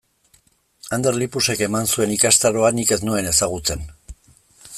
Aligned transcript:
Ander 0.97 1.19
Lipusek 1.23 1.61
eman 1.67 1.91
zuen 1.97 2.15
ikastaroa 2.17 2.73
nik 2.79 2.95
ez 2.97 3.01
nuen 3.11 3.31
ezagutzen. 3.35 3.87